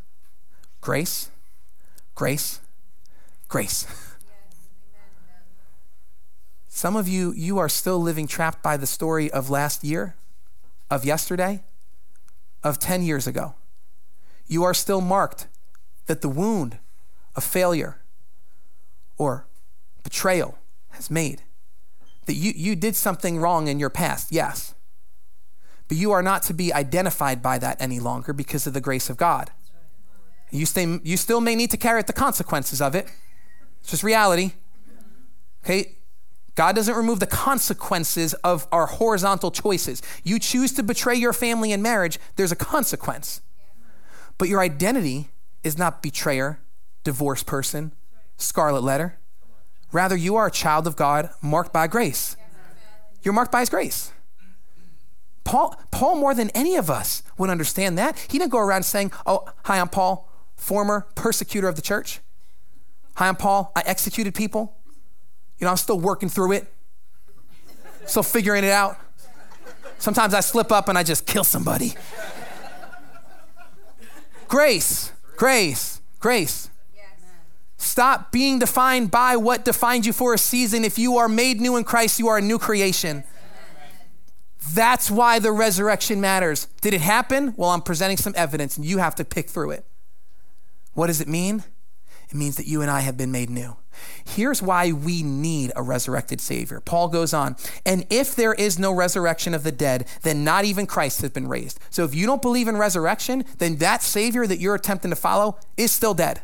[0.81, 1.29] grace,
[2.15, 2.59] grace,
[3.47, 3.85] grace.
[6.67, 10.15] Some of you, you are still living trapped by the story of last year,
[10.89, 11.61] of yesterday,
[12.63, 13.55] of 10 years ago.
[14.47, 15.47] You are still marked
[16.07, 16.77] that the wound
[17.35, 18.01] of failure
[19.17, 19.45] or
[20.03, 20.57] betrayal
[20.91, 21.43] has made.
[22.25, 24.73] That you, you did something wrong in your past, yes.
[25.91, 29.09] But you are not to be identified by that any longer because of the grace
[29.09, 29.51] of God.
[30.49, 33.09] You, stay, you still may need to carry the consequences of it.
[33.81, 34.53] It's just reality.
[35.65, 35.97] Okay?
[36.55, 40.01] God doesn't remove the consequences of our horizontal choices.
[40.23, 43.41] You choose to betray your family in marriage, there's a consequence.
[44.37, 45.27] But your identity
[45.61, 46.61] is not betrayer,
[47.03, 47.91] divorced person,
[48.37, 49.19] scarlet letter.
[49.91, 52.37] Rather, you are a child of God marked by grace.
[53.23, 54.13] You're marked by his grace.
[55.43, 58.17] Paul, Paul, more than any of us, would understand that.
[58.29, 62.19] He didn't go around saying, Oh, hi, I'm Paul, former persecutor of the church.
[63.15, 64.77] Hi, I'm Paul, I executed people.
[65.59, 66.73] You know, I'm still working through it,
[68.05, 68.97] still figuring it out.
[69.99, 71.93] Sometimes I slip up and I just kill somebody.
[74.47, 76.69] Grace, grace, grace.
[77.77, 80.83] Stop being defined by what defined you for a season.
[80.83, 83.23] If you are made new in Christ, you are a new creation.
[84.69, 86.67] That's why the resurrection matters.
[86.81, 87.53] Did it happen?
[87.57, 89.85] Well, I'm presenting some evidence and you have to pick through it.
[90.93, 91.63] What does it mean?
[92.29, 93.75] It means that you and I have been made new.
[94.25, 96.79] Here's why we need a resurrected Savior.
[96.79, 100.87] Paul goes on, and if there is no resurrection of the dead, then not even
[100.87, 101.77] Christ has been raised.
[101.89, 105.59] So if you don't believe in resurrection, then that Savior that you're attempting to follow
[105.75, 106.41] is still dead.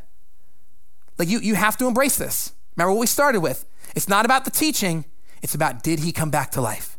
[1.18, 2.52] Like you, you have to embrace this.
[2.76, 3.66] Remember what we started with?
[3.96, 5.06] It's not about the teaching,
[5.42, 6.97] it's about did he come back to life?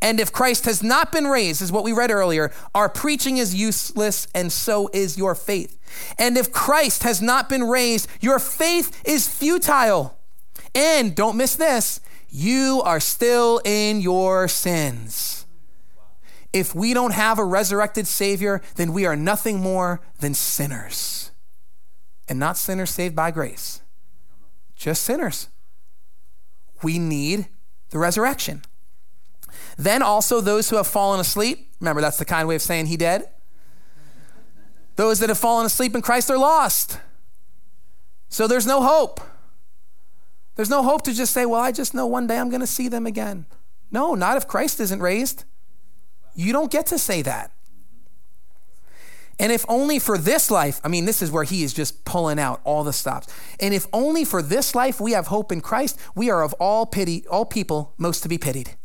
[0.00, 3.54] And if Christ has not been raised, is what we read earlier, our preaching is
[3.54, 5.78] useless, and so is your faith.
[6.18, 10.18] And if Christ has not been raised, your faith is futile.
[10.74, 15.46] And don't miss this, you are still in your sins.
[16.52, 21.30] If we don't have a resurrected Savior, then we are nothing more than sinners.
[22.28, 23.82] And not sinners saved by grace,
[24.74, 25.48] just sinners.
[26.82, 27.48] We need
[27.90, 28.62] the resurrection.
[29.76, 31.70] Then also those who have fallen asleep.
[31.80, 33.28] Remember, that's the kind way of saying he dead.
[34.96, 36.98] Those that have fallen asleep in Christ are lost.
[38.28, 39.20] So there's no hope.
[40.56, 42.66] There's no hope to just say, well, I just know one day I'm going to
[42.66, 43.44] see them again.
[43.90, 45.44] No, not if Christ isn't raised.
[46.34, 47.52] You don't get to say that.
[49.38, 52.38] And if only for this life, I mean, this is where he is just pulling
[52.38, 53.28] out all the stops.
[53.60, 56.86] And if only for this life we have hope in Christ, we are of all
[56.86, 58.76] pity, all people most to be pitied.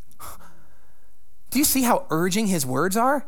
[1.52, 3.28] Do you see how urging his words are?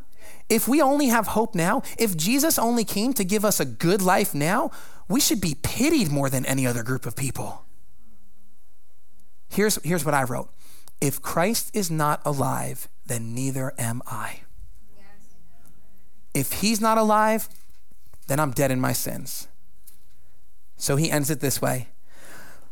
[0.50, 4.02] If we only have hope now, if Jesus only came to give us a good
[4.02, 4.72] life now,
[5.08, 7.66] we should be pitied more than any other group of people.
[9.50, 10.50] Here's, here's what I wrote
[11.02, 14.42] If Christ is not alive, then neither am I.
[16.34, 17.48] If he's not alive,
[18.28, 19.48] then I'm dead in my sins.
[20.78, 21.90] So he ends it this way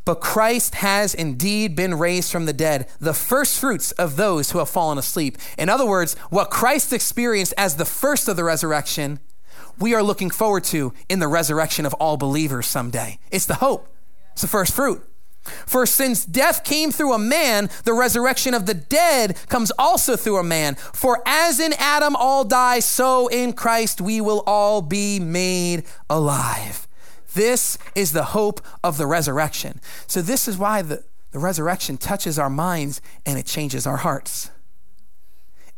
[0.05, 4.59] but Christ has indeed been raised from the dead, the first fruits of those who
[4.59, 5.37] have fallen asleep.
[5.57, 9.19] In other words, what Christ experienced as the first of the resurrection,
[9.79, 13.19] we are looking forward to in the resurrection of all believers someday.
[13.31, 13.87] It's the hope,
[14.33, 15.08] it's the first fruit.
[15.65, 20.37] For since death came through a man, the resurrection of the dead comes also through
[20.37, 20.75] a man.
[20.75, 26.87] For as in Adam all die, so in Christ we will all be made alive.
[27.34, 29.79] This is the hope of the resurrection.
[30.08, 34.52] So, this is why the, the resurrection touches our minds and it changes our hearts.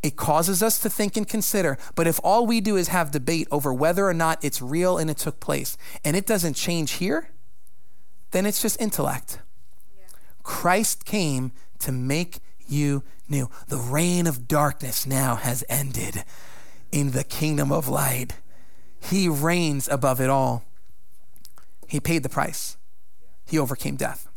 [0.01, 1.77] It causes us to think and consider.
[1.95, 5.09] But if all we do is have debate over whether or not it's real and
[5.09, 7.29] it took place, and it doesn't change here,
[8.31, 9.39] then it's just intellect.
[9.95, 10.07] Yeah.
[10.43, 13.49] Christ came to make you new.
[13.67, 16.25] The reign of darkness now has ended
[16.91, 18.33] in the kingdom of light.
[18.99, 20.65] He reigns above it all.
[21.93, 22.75] He paid the price.
[23.45, 24.27] He overcame death.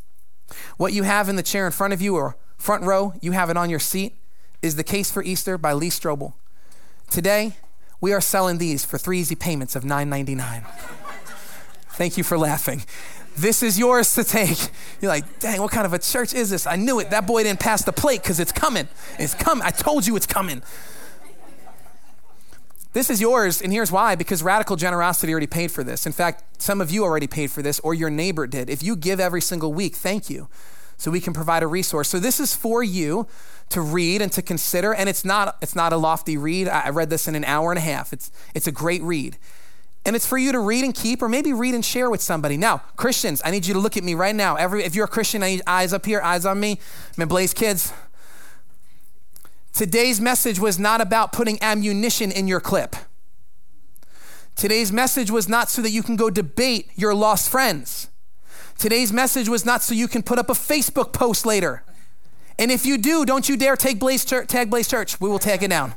[0.77, 3.49] What you have in the chair in front of you or front row, you have
[3.49, 4.15] it on your seat,
[4.61, 6.35] is The Case for Easter by Lee Strobel.
[7.09, 7.57] Today,
[7.99, 10.67] we are selling these for three easy payments of $9.99.
[11.93, 12.83] Thank you for laughing.
[13.39, 14.59] This is yours to take.
[15.01, 16.67] You're like, dang, what kind of a church is this?
[16.67, 17.09] I knew it.
[17.09, 18.87] That boy didn't pass the plate because it's coming.
[19.19, 19.65] It's coming.
[19.65, 20.63] I told you it's coming.
[22.97, 26.07] This is yours, and here's why because radical generosity already paid for this.
[26.07, 28.71] In fact, some of you already paid for this, or your neighbor did.
[28.71, 30.49] If you give every single week, thank you.
[30.97, 32.09] So we can provide a resource.
[32.09, 33.27] So this is for you
[33.69, 36.69] to read and to consider, and it's not it's not a lofty read.
[36.69, 38.15] I read this in an hour and a half.
[38.15, 39.37] It's it's a great read.
[40.07, 42.57] And it's for you to read and keep, or maybe read and share with somebody.
[42.57, 44.55] Now, Christians, I need you to look at me right now.
[44.55, 46.79] Every, if you're a Christian, I need eyes up here, eyes on me.
[47.19, 47.93] I'm Blaze Kids.
[49.77, 52.97] Today's message was not about putting ammunition in your clip.
[54.55, 58.09] Today's message was not so that you can go debate your lost friends.
[58.79, 61.85] Today's message was not so you can put up a Facebook post later.
[62.59, 65.21] And if you do, don't you dare take Blaze Church, tag Blaze Church.
[65.21, 65.95] We will tag it down.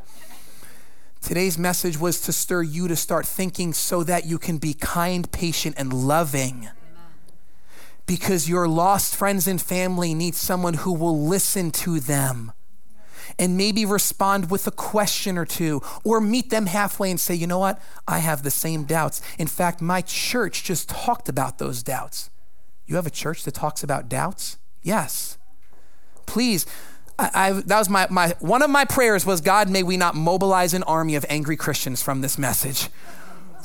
[1.21, 5.31] Today's message was to stir you to start thinking so that you can be kind,
[5.31, 6.67] patient, and loving.
[8.05, 12.51] Because your lost friends and family need someone who will listen to them
[13.39, 17.47] and maybe respond with a question or two or meet them halfway and say, you
[17.47, 17.81] know what?
[18.07, 19.21] I have the same doubts.
[19.39, 22.29] In fact, my church just talked about those doubts.
[22.85, 24.57] You have a church that talks about doubts?
[24.83, 25.37] Yes.
[26.27, 26.67] Please
[27.19, 30.15] I, I, that was my, my, one of my prayers was, God, may we not
[30.15, 32.89] mobilize an army of angry Christians from this message,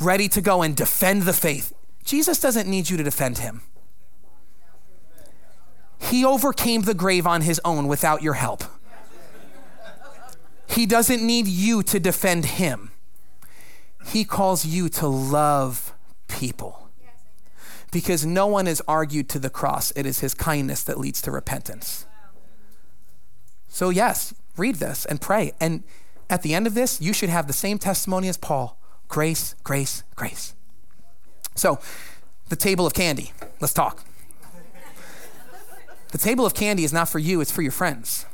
[0.00, 1.72] ready to go and defend the faith.
[2.04, 3.62] Jesus doesn't need you to defend him.
[6.00, 8.64] He overcame the grave on his own without your help.
[10.68, 12.90] He doesn't need you to defend him.
[14.06, 15.94] He calls you to love
[16.28, 16.88] people.
[17.90, 21.30] Because no one is argued to the cross, it is his kindness that leads to
[21.30, 22.06] repentance.
[23.68, 25.52] So, yes, read this and pray.
[25.60, 25.84] And
[26.28, 30.02] at the end of this, you should have the same testimony as Paul grace, grace,
[30.16, 30.54] grace.
[31.54, 31.78] So,
[32.48, 33.32] the table of candy.
[33.60, 34.04] Let's talk.
[36.10, 38.26] The table of candy is not for you, it's for your friends.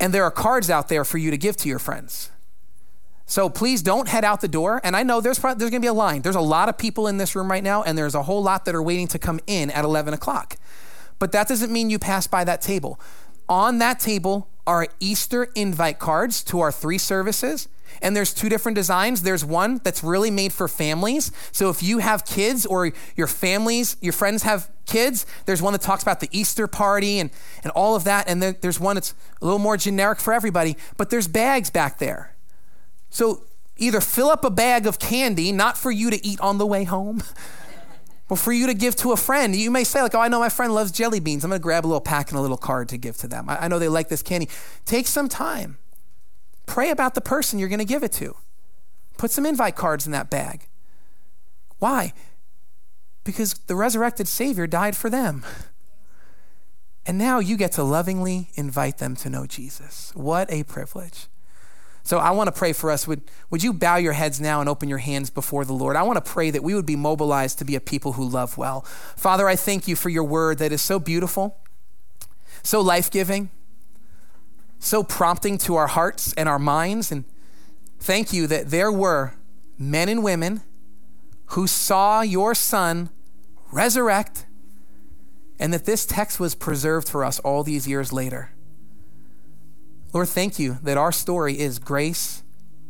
[0.00, 2.30] And there are cards out there for you to give to your friends.
[3.26, 4.80] So please don't head out the door.
[4.82, 6.22] And I know there's, there's going to be a line.
[6.22, 8.64] There's a lot of people in this room right now, and there's a whole lot
[8.64, 10.56] that are waiting to come in at 11 o'clock.
[11.20, 12.98] But that doesn't mean you pass by that table.
[13.48, 17.68] On that table are Easter invite cards to our three services.
[18.02, 19.22] And there's two different designs.
[19.22, 21.32] There's one that's really made for families.
[21.52, 25.82] So if you have kids or your families, your friends have kids, there's one that
[25.82, 27.30] talks about the Easter party and,
[27.62, 28.28] and all of that.
[28.28, 30.76] And then there's one that's a little more generic for everybody.
[30.96, 32.34] But there's bags back there.
[33.10, 33.44] So
[33.76, 36.84] either fill up a bag of candy, not for you to eat on the way
[36.84, 37.22] home.
[38.30, 40.38] But for you to give to a friend, you may say, like, oh, I know
[40.38, 41.42] my friend loves jelly beans.
[41.42, 43.48] I'm going to grab a little pack and a little card to give to them.
[43.48, 44.48] I, I know they like this candy.
[44.84, 45.78] Take some time.
[46.66, 48.36] Pray about the person you're going to give it to.
[49.18, 50.68] Put some invite cards in that bag.
[51.78, 52.12] Why?
[53.24, 55.44] Because the resurrected Savior died for them.
[57.06, 60.12] And now you get to lovingly invite them to know Jesus.
[60.14, 61.26] What a privilege.
[62.02, 63.06] So I want to pray for us.
[63.06, 65.96] Would, would you bow your heads now and open your hands before the Lord?
[65.96, 68.56] I want to pray that we would be mobilized to be a people who love
[68.56, 68.82] well.
[69.16, 71.58] Father, I thank you for your word that is so beautiful,
[72.62, 73.50] so life giving,
[74.80, 77.12] so prompting to our hearts and our minds.
[77.12, 77.24] And
[78.00, 79.34] thank you that there were
[79.78, 80.62] men and women
[81.46, 83.10] who saw your son
[83.70, 84.46] resurrect
[85.60, 88.50] and that this text was preserved for us all these years later.
[90.12, 92.42] Lord, thank you that our story is grace,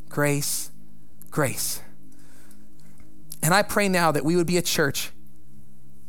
[0.09, 0.71] grace,
[1.31, 1.83] grace.
[3.43, 5.11] And I pray now that we would be a church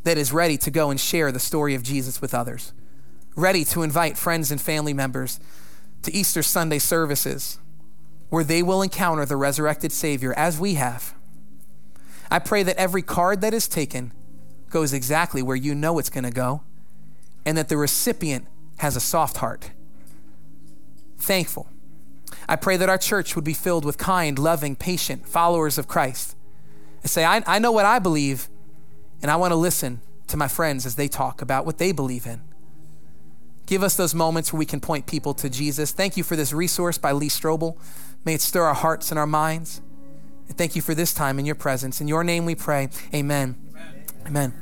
[0.04, 2.74] that is ready to go and share the story of Jesus with others,
[3.36, 5.40] ready to invite friends and family members
[6.04, 7.60] to Easter Sunday services
[8.30, 11.14] where they will encounter the resurrected Savior as we have.
[12.30, 14.14] I pray that every card that is taken
[14.70, 16.64] goes exactly where you know it's going to go
[17.46, 18.48] and that the recipient
[18.78, 19.72] has a soft heart
[21.22, 21.70] thankful.
[22.48, 26.36] I pray that our church would be filled with kind, loving, patient followers of Christ.
[27.02, 28.50] And say, I, I know what I believe,
[29.22, 32.26] and I want to listen to my friends as they talk about what they believe
[32.26, 32.42] in.
[33.72, 35.94] Give us those moments where we can point people to Jesus.
[35.94, 37.78] Thank you for this resource by Lee Strobel.
[38.26, 39.80] May it stir our hearts and our minds.
[40.50, 42.02] And thank you for this time in your presence.
[42.02, 42.90] In your name we pray.
[43.14, 43.56] Amen.
[43.70, 44.06] Amen.
[44.28, 44.54] Amen.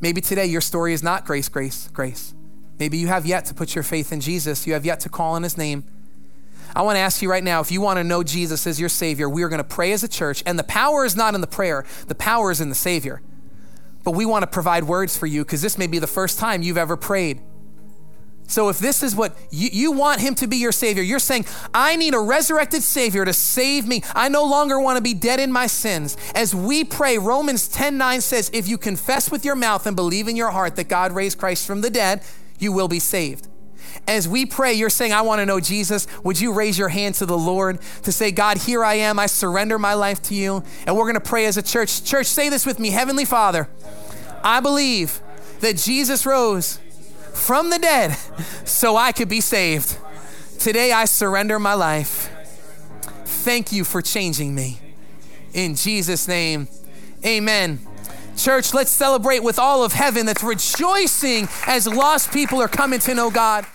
[0.00, 2.32] Maybe today your story is not grace, grace, grace.
[2.78, 4.68] Maybe you have yet to put your faith in Jesus.
[4.68, 5.82] You have yet to call on his name.
[6.76, 8.88] I want to ask you right now if you want to know Jesus as your
[8.88, 10.44] Savior, we are going to pray as a church.
[10.46, 13.20] And the power is not in the prayer, the power is in the Savior.
[14.04, 16.62] but we want to provide words for you because this may be the first time
[16.62, 17.40] you've ever prayed.
[18.50, 21.46] So if this is what you, you want him to be your savior, you're saying,
[21.72, 24.02] I need a resurrected savior to save me.
[24.12, 26.16] I no longer want to be dead in my sins.
[26.34, 30.26] As we pray, Romans 10 9 says, if you confess with your mouth and believe
[30.26, 32.22] in your heart that God raised Christ from the dead,
[32.58, 33.46] you will be saved.
[34.08, 36.08] As we pray, you're saying, I want to know Jesus.
[36.24, 39.20] Would you raise your hand to the Lord to say, God, here I am.
[39.20, 40.64] I surrender my life to you.
[40.86, 42.02] And we're going to pray as a church.
[42.02, 43.68] Church, say this with me Heavenly Father,
[44.42, 45.20] I believe
[45.60, 46.80] that Jesus rose
[47.40, 48.16] from the dead
[48.64, 49.96] so I could be saved.
[50.58, 52.28] Today I surrender my life.
[53.24, 54.78] Thank you for changing me.
[55.54, 56.68] In Jesus' name,
[57.24, 57.80] amen.
[58.36, 63.14] Church, let's celebrate with all of heaven that's rejoicing as lost people are coming to
[63.14, 63.66] know God.